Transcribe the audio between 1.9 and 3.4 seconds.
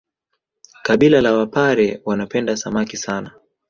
wanapenda Samaki sana